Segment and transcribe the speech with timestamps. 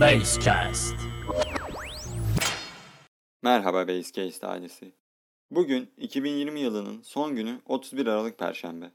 [0.00, 0.94] Basecast.
[3.42, 4.92] Merhaba Basecast ailesi.
[5.50, 8.90] Bugün 2020 yılının son günü 31 Aralık Perşembe.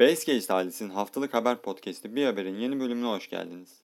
[0.00, 3.82] Basecast ailesinin haftalık haber podcast'i Bir Haber'in yeni bölümüne hoş geldiniz.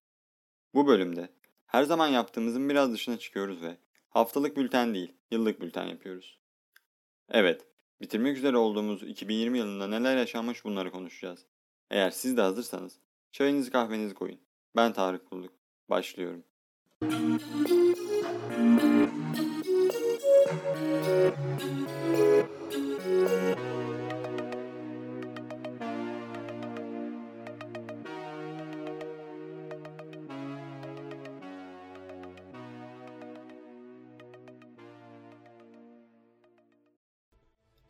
[0.74, 1.28] Bu bölümde
[1.66, 3.76] her zaman yaptığımızın biraz dışına çıkıyoruz ve
[4.10, 6.40] haftalık bülten değil, yıllık bülten yapıyoruz.
[7.28, 7.66] Evet,
[8.00, 11.46] bitirmek üzere olduğumuz 2020 yılında neler yaşanmış bunları konuşacağız.
[11.90, 12.98] Eğer siz de hazırsanız
[13.32, 14.40] çayınızı kahvenizi koyun.
[14.76, 15.63] Ben Tarık Bulduk.
[15.90, 16.44] Başlıyorum.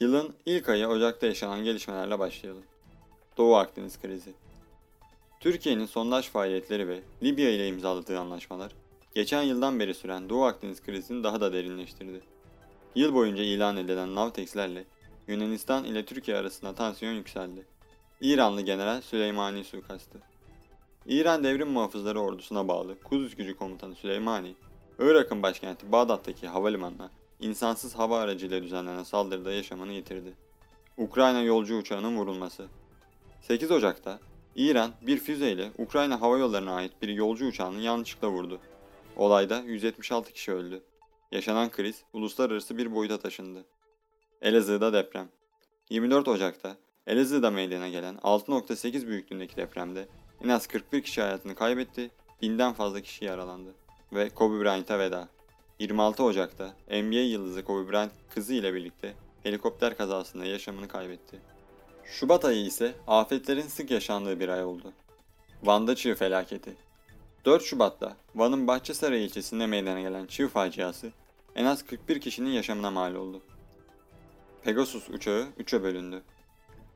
[0.00, 2.62] Yılın ilk ayı Ocak'ta yaşanan gelişmelerle başlayalım.
[3.36, 4.32] Doğu Akdeniz krizi.
[5.44, 8.72] Türkiye'nin sondaj faaliyetleri ve Libya ile imzaladığı anlaşmalar,
[9.14, 12.20] geçen yıldan beri süren Doğu Akdeniz krizini daha da derinleştirdi.
[12.94, 14.84] Yıl boyunca ilan edilen Navtex'lerle
[15.28, 17.66] Yunanistan ile Türkiye arasında tansiyon yükseldi.
[18.20, 20.18] İranlı General Süleymani suikastı.
[21.06, 24.54] İran Devrim Muhafızları Ordusu'na bağlı Kudüs Gücü Komutanı Süleymani,
[24.98, 27.10] Irak'ın başkenti Bağdat'taki havalimanına
[27.40, 30.32] insansız hava aracıyla düzenlenen saldırıda yaşamını yitirdi.
[30.96, 32.66] Ukrayna yolcu uçağının vurulması
[33.40, 34.20] 8 Ocak'ta
[34.56, 38.60] İran bir füzeyle Ukrayna hava yollarına ait bir yolcu uçağını yanlışlıkla vurdu.
[39.16, 40.82] Olayda 176 kişi öldü.
[41.32, 43.64] Yaşanan kriz uluslararası bir boyuta taşındı.
[44.42, 45.28] Elazığ'da deprem
[45.90, 50.08] 24 Ocak'ta Elazığ'da meydana gelen 6.8 büyüklüğündeki depremde
[50.44, 52.10] en az 41 kişi hayatını kaybetti,
[52.42, 53.74] binden fazla kişi yaralandı.
[54.12, 55.28] Ve Kobe Bryant'a veda.
[55.78, 61.53] 26 Ocak'ta NBA yıldızı Kobe Bryant kızı ile birlikte helikopter kazasında yaşamını kaybetti.
[62.06, 64.92] Şubat ayı ise afetlerin sık yaşandığı bir ay oldu.
[65.62, 66.76] Van'da çığ felaketi.
[67.44, 71.12] 4 Şubat'ta Van'ın Bahçesaray ilçesinde meydana gelen çığ faciası
[71.54, 73.42] en az 41 kişinin yaşamına mal oldu.
[74.62, 76.22] Pegasus uçağı 3'e bölündü.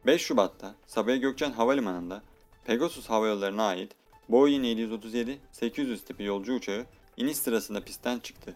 [0.07, 2.23] 5 Şubat'ta Sabiha Gökçen Havalimanı'nda
[2.65, 3.93] Pegasus Hava Yolları'na ait
[4.29, 6.87] Boeing 737-800 tipi yolcu uçağı
[7.17, 8.55] iniş sırasında pistten çıktı.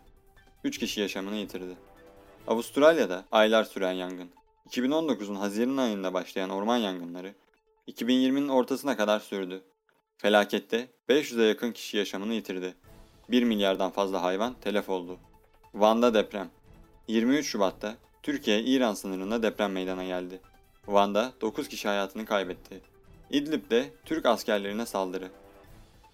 [0.64, 1.76] 3 kişi yaşamını yitirdi.
[2.46, 4.30] Avustralya'da aylar süren yangın.
[4.70, 7.34] 2019'un Haziran ayında başlayan orman yangınları
[7.88, 9.62] 2020'nin ortasına kadar sürdü.
[10.18, 12.74] Felakette 500'e yakın kişi yaşamını yitirdi.
[13.28, 15.18] 1 milyardan fazla hayvan telef oldu.
[15.74, 16.50] Van'da deprem.
[17.08, 20.40] 23 Şubat'ta Türkiye-İran sınırında deprem meydana geldi.
[20.86, 22.80] Van'da 9 kişi hayatını kaybetti.
[23.30, 25.30] İdlib'de Türk askerlerine saldırı.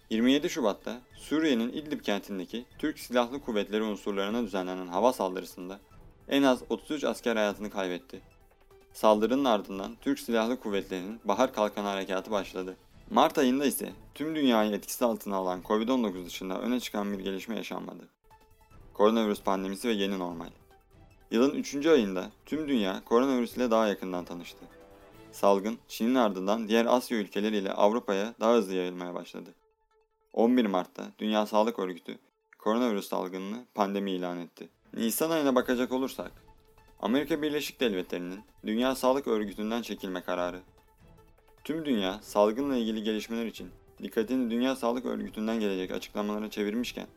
[0.09, 5.79] 27 Şubat'ta Suriye'nin İdlib kentindeki Türk Silahlı Kuvvetleri unsurlarına düzenlenen hava saldırısında
[6.27, 8.21] en az 33 asker hayatını kaybetti.
[8.99, 12.77] Saldırının ardından Türk Silahlı Kuvvetleri'nin Bahar Kalkanı Harekatı başladı.
[13.09, 18.07] Mart ayında ise tüm dünyayı etkisi altına alan Covid-19 dışında öne çıkan bir gelişme yaşanmadı.
[18.93, 20.49] Koronavirüs pandemisi ve yeni normal.
[21.31, 21.85] Yılın 3.
[21.85, 24.65] ayında tüm dünya koronavirüs ile daha yakından tanıştı.
[25.31, 29.49] Salgın Çin'in ardından diğer Asya ülkeleriyle Avrupa'ya daha hızlı yayılmaya başladı.
[30.33, 32.17] 11 Mart'ta Dünya Sağlık Örgütü
[32.57, 34.69] koronavirüs salgınını pandemi ilan etti.
[34.93, 36.31] Nisan ayına bakacak olursak,
[37.01, 40.59] Amerika Birleşik Devletleri'nin Dünya Sağlık Örgütü'nden çekilme kararı.
[41.63, 43.69] Tüm dünya salgınla ilgili gelişmeler için
[44.03, 47.07] dikkatini Dünya Sağlık Örgütü'nden gelecek açıklamalara çevirmişken,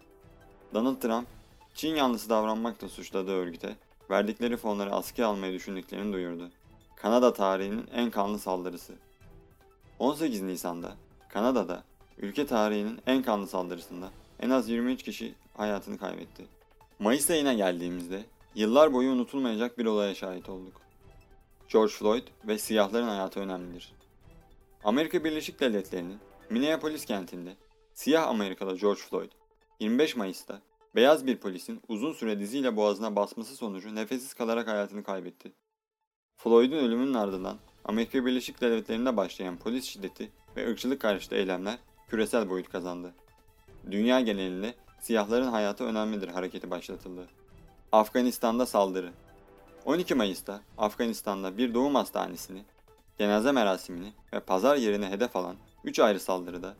[0.74, 1.26] Donald Trump,
[1.74, 3.76] Çin yanlısı davranmakla suçladığı örgüte
[4.10, 6.50] verdikleri fonları askıya almayı düşündüklerini duyurdu.
[6.96, 8.92] Kanada tarihinin en kanlı saldırısı.
[9.98, 10.96] 18 Nisan'da
[11.28, 11.84] Kanada'da
[12.18, 14.10] ülke tarihinin en kanlı saldırısında
[14.40, 16.46] en az 23 kişi hayatını kaybetti.
[16.98, 18.24] Mayıs ayına geldiğimizde
[18.54, 20.80] yıllar boyu unutulmayacak bir olaya şahit olduk.
[21.68, 23.92] George Floyd ve siyahların hayatı önemlidir.
[24.84, 26.18] Amerika Birleşik Devletleri'nin
[26.50, 27.56] Minneapolis kentinde
[27.94, 29.30] siyah Amerikalı George Floyd
[29.80, 30.60] 25 Mayıs'ta
[30.94, 35.52] beyaz bir polisin uzun süre diziyle boğazına basması sonucu nefessiz kalarak hayatını kaybetti.
[36.36, 42.68] Floyd'un ölümünün ardından Amerika Birleşik Devletleri'nde başlayan polis şiddeti ve ırkçılık karşıtı eylemler küresel boyut
[42.68, 43.14] kazandı.
[43.90, 47.28] Dünya genelinde siyahların hayatı önemlidir hareketi başlatıldı.
[47.92, 49.12] Afganistan'da saldırı
[49.84, 52.62] 12 Mayıs'ta Afganistan'da bir doğum hastanesini,
[53.18, 56.74] cenaze merasimini ve pazar yerine hedef alan 3 ayrı saldırıda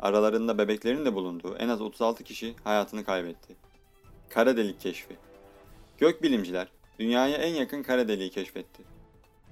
[0.00, 3.56] aralarında bebeklerin de bulunduğu en az 36 kişi hayatını kaybetti.
[4.28, 5.16] Kara delik keşfi
[5.98, 6.68] Gökbilimciler
[6.98, 8.82] dünyaya en yakın kara deliği keşfetti.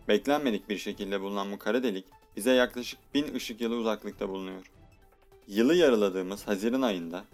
[0.09, 2.05] Beklenmedik bir şekilde bulunan bu kara delik
[2.37, 4.71] bize yaklaşık 1000 ışık yılı uzaklıkta bulunuyor.
[5.49, 7.25] Yılı yarıladığımız Haziran ayında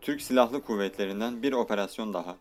[0.00, 2.36] Türk Silahlı Kuvvetleri'nden bir operasyon daha.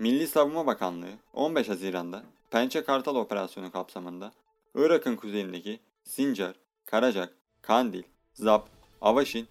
[0.00, 4.32] Milli Savunma Bakanlığı 15 Haziran'da Pençe Kartal operasyonu kapsamında
[4.74, 6.54] Irak'ın kuzeyindeki Sincar,
[6.86, 8.02] Karacak, Kandil,
[8.34, 8.68] Zap,
[9.00, 9.48] Avaşin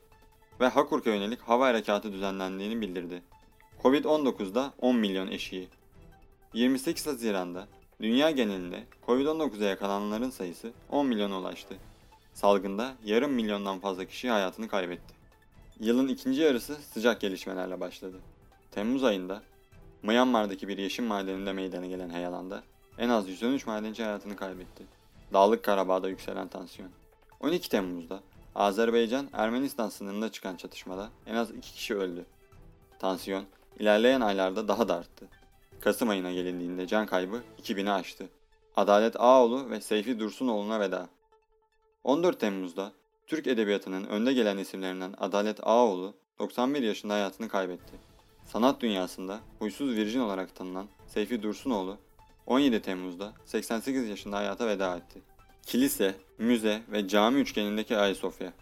[0.60, 3.24] ve Hakurk'a yönelik hava harekatı düzenlendiğini bildirdi.
[3.84, 5.68] Covid-19'da 10 milyon eşiği.
[6.54, 7.68] 28 Haziran'da
[8.02, 11.76] dünya genelinde Covid-19'a yakalananların sayısı 10 milyona ulaştı.
[12.34, 15.14] Salgında yarım milyondan fazla kişi hayatını kaybetti.
[15.80, 18.20] Yılın ikinci yarısı sıcak gelişmelerle başladı.
[18.72, 19.42] Temmuz ayında
[20.04, 22.64] Myanmar'daki bir yeşil madeninde meydana gelen heyelanda
[22.98, 24.84] en az 113 madenci hayatını kaybetti.
[25.34, 26.90] Dağlık Karabağ'da yükselen tansiyon.
[27.40, 28.20] 12 Temmuz'da
[28.56, 32.26] Azerbaycan-Ermenistan sınırında çıkan çatışmada en az 2 kişi öldü.
[33.00, 33.44] Tansiyon
[33.80, 35.28] ilerleyen aylarda daha da arttı.
[35.82, 38.30] Kasım ayına gelindiğinde can kaybı 2000'i aştı.
[38.76, 41.10] Adalet Ağoğlu ve Seyfi Dursunoğlu'na veda.
[42.04, 42.92] 14 Temmuz'da
[43.28, 48.09] Türk Edebiyatı'nın önde gelen isimlerinden Adalet Ağoğlu 91 yaşında hayatını kaybetti.
[48.52, 51.98] Sanat dünyasında huysuz virjin olarak tanınan Seyfi Dursunoğlu
[52.48, 55.22] 17 Temmuz'da 88 yaşında hayata veda etti.
[55.66, 58.54] Kilise, müze ve cami üçgenindeki Ayasofya.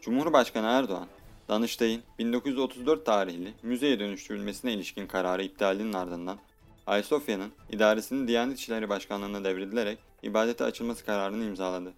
[0.00, 1.06] Cumhurbaşkanı Erdoğan,
[1.48, 6.38] Danıştay'ın 1934 tarihli müzeye dönüştürülmesine ilişkin kararı iptalinin ardından
[6.86, 11.92] Ayasofya'nın idaresinin Diyanet İşleri Başkanlığı'na devredilerek ibadete açılması kararını imzaladı.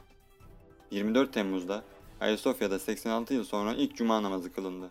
[0.90, 1.82] 24 Temmuz'da
[2.20, 4.90] Ayasofya'da 86 yıl sonra ilk cuma namazı kılındı.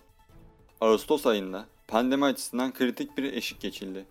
[0.82, 4.06] Ağustos ayında pandemi açısından kritik bir eşik geçildi.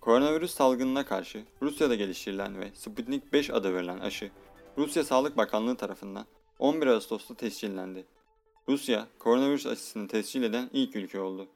[0.00, 4.30] Koronavirüs salgınına karşı Rusya'da geliştirilen ve Sputnik 5 adı verilen aşı,
[4.78, 6.26] Rusya Sağlık Bakanlığı tarafından
[6.58, 8.04] 11 Ağustos'ta tescillendi.
[8.68, 11.46] Rusya, koronavirüs aşısını tescil eden ilk ülke oldu.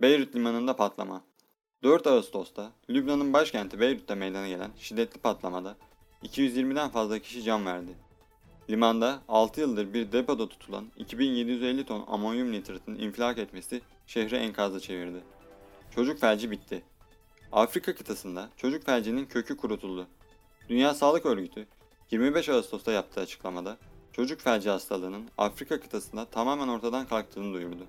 [0.00, 1.24] Beyrut limanında patlama.
[1.82, 5.76] 4 Ağustos'ta Lübnan'ın başkenti Beyrut'ta meydana gelen şiddetli patlamada
[6.22, 7.94] 220'den fazla kişi can verdi.
[8.70, 15.22] Limanda 6 yıldır bir depoda tutulan 2750 ton amonyum nitratın infilak etmesi şehri enkazla çevirdi.
[15.94, 16.82] Çocuk felci bitti.
[17.52, 20.06] Afrika kıtasında çocuk felcinin kökü kurutuldu.
[20.68, 21.66] Dünya Sağlık Örgütü
[22.10, 23.76] 25 Ağustos'ta yaptığı açıklamada
[24.12, 27.86] çocuk felci hastalığının Afrika kıtasında tamamen ortadan kalktığını duyurdu.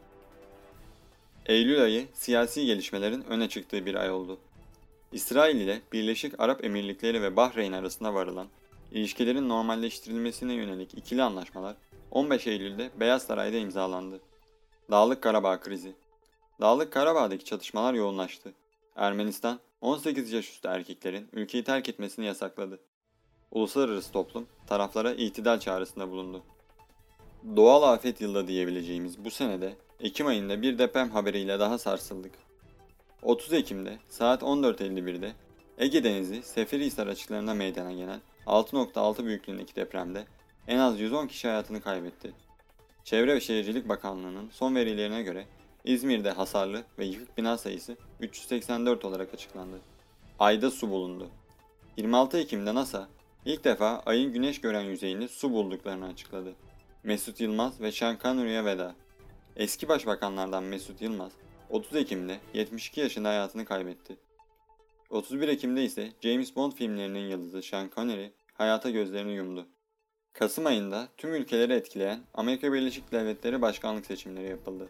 [1.46, 4.40] Eylül ayı siyasi gelişmelerin öne çıktığı bir ay oldu.
[5.12, 8.48] İsrail ile Birleşik Arap Emirlikleri ve Bahreyn arasında varılan
[8.92, 11.76] ilişkilerin normalleştirilmesine yönelik ikili anlaşmalar
[12.12, 14.20] 15 Eylül'de Beyaz Saray'da imzalandı.
[14.92, 15.94] Dağlık Karabağ krizi
[16.62, 18.54] Dağlık Karabağ'daki çatışmalar yoğunlaştı.
[18.96, 22.80] Ermenistan 18 yaş üstü erkeklerin ülkeyi terk etmesini yasakladı.
[23.52, 26.44] Uluslararası toplum taraflara itidal çağrısında bulundu.
[27.56, 32.32] Doğal afet yılı diyebileceğimiz bu senede Ekim ayında bir deprem haberiyle daha sarsıldık.
[33.22, 35.34] 30 Ekim'de saat 14.51'de
[35.78, 40.26] Ege Denizi Seferihisar açıklarında meydana gelen 6.6 büyüklüğündeki depremde
[40.68, 42.34] en az 110 kişi hayatını kaybetti.
[43.04, 45.46] Çevre ve Şehircilik Bakanlığı'nın son verilerine göre
[45.86, 49.80] İzmir'de hasarlı ve yıkık bina sayısı 384 olarak açıklandı.
[50.40, 51.30] Ayda su bulundu.
[51.98, 53.08] 26 Ekim'de NASA
[53.46, 56.54] ilk defa ayın güneş gören yüzeyinde su bulduklarını açıkladı.
[57.04, 58.96] Mesut Yılmaz ve Connery'e veda.
[59.56, 61.32] Eski başbakanlardan Mesut Yılmaz
[61.70, 64.18] 30 Ekim'de 72 yaşında hayatını kaybetti.
[65.10, 69.68] 31 Ekim'de ise James Bond filmlerinin yıldızı Sean Connery hayata gözlerini yumdu.
[70.34, 74.90] Kasım ayında tüm ülkeleri etkileyen Amerika Birleşik Devletleri başkanlık seçimleri yapıldı.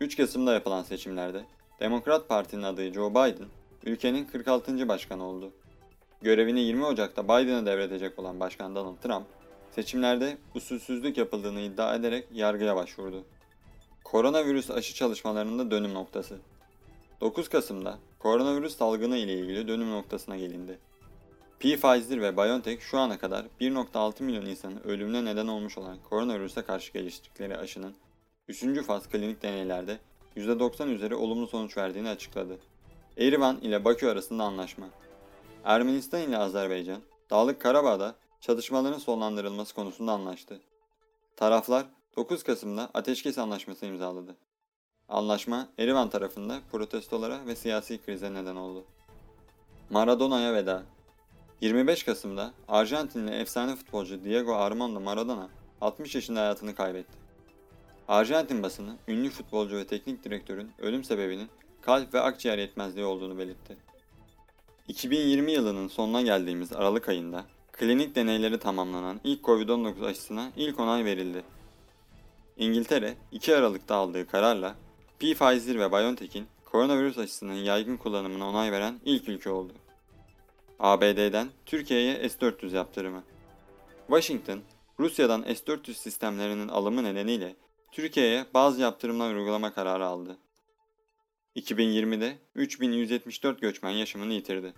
[0.00, 1.44] 3 Kasım'da yapılan seçimlerde
[1.80, 3.48] Demokrat Parti'nin adayı Joe Biden
[3.84, 4.88] ülkenin 46.
[4.88, 5.52] başkanı oldu.
[6.22, 9.26] Görevini 20 Ocak'ta Biden'a devredecek olan Başkan Donald Trump,
[9.70, 13.24] seçimlerde usulsüzlük yapıldığını iddia ederek yargıya başvurdu.
[14.04, 16.38] Koronavirüs aşı çalışmalarında dönüm noktası.
[17.20, 20.78] 9 Kasım'da koronavirüs salgını ile ilgili dönüm noktasına gelindi.
[21.58, 26.92] Pfizer ve BioNTech şu ana kadar 1.6 milyon insanın ölümüne neden olmuş olan koronavirüse karşı
[26.92, 27.94] geliştirdikleri aşının
[28.50, 28.84] 3.
[28.84, 29.98] faz klinik deneylerde
[30.36, 32.58] %90 üzeri olumlu sonuç verdiğini açıkladı.
[33.18, 34.86] Erivan ile Bakü arasında anlaşma.
[35.64, 40.60] Ermenistan ile Azerbaycan, Dağlık Karabağ'da çatışmaların sonlandırılması konusunda anlaştı.
[41.36, 44.36] Taraflar 9 Kasım'da ateşkes anlaşması imzaladı.
[45.08, 48.84] Anlaşma Erivan tarafında protestolara ve siyasi krize neden oldu.
[49.90, 50.82] Maradona'ya veda
[51.60, 55.48] 25 Kasım'da Arjantinli efsane futbolcu Diego Armando Maradona
[55.80, 57.19] 60 yaşında hayatını kaybetti.
[58.10, 61.48] Arjantin basını ünlü futbolcu ve teknik direktörün ölüm sebebinin
[61.82, 63.76] kalp ve akciğer yetmezliği olduğunu belirtti.
[64.88, 71.42] 2020 yılının sonuna geldiğimiz Aralık ayında klinik deneyleri tamamlanan ilk Covid-19 aşısına ilk onay verildi.
[72.56, 74.74] İngiltere 2 Aralık'ta aldığı kararla
[75.20, 79.72] Pfizer ve BioNTech'in koronavirüs aşısının yaygın kullanımına onay veren ilk ülke oldu.
[80.78, 83.22] ABD'den Türkiye'ye S-400 yaptırımı.
[84.06, 84.60] Washington,
[85.00, 87.56] Rusya'dan S-400 sistemlerinin alımı nedeniyle
[87.92, 90.38] Türkiye'ye bazı yaptırımlar uygulama kararı aldı.
[91.56, 94.74] 2020'de 3174 göçmen yaşamını yitirdi.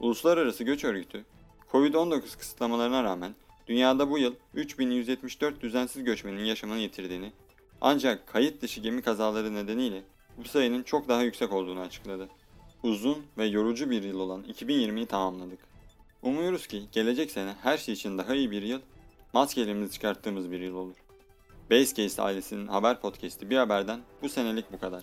[0.00, 1.24] Uluslararası Göç Örgütü,
[1.72, 3.34] Covid-19 kısıtlamalarına rağmen
[3.66, 7.32] dünyada bu yıl 3174 düzensiz göçmenin yaşamını yitirdiğini
[7.80, 10.02] Ancak kayıt dışı gemi kazaları nedeniyle
[10.38, 12.28] bu sayının çok daha yüksek olduğunu açıkladı.
[12.82, 15.58] Uzun ve yorucu bir yıl olan 2020'yi tamamladık.
[16.22, 18.80] Umuyoruz ki gelecek sene her şey için daha iyi bir yıl,
[19.32, 21.03] maskelerimizi çıkarttığımız bir yıl olur.
[21.70, 25.02] Basecase ailesinin haber podcast'i bir haberden bu senelik bu kadar.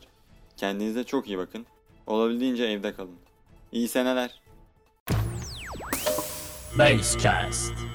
[0.57, 1.65] Kendinize çok iyi bakın.
[2.07, 3.17] Olabildiğince evde kalın.
[3.71, 4.41] İyi seneler.
[6.79, 7.90] Basecast.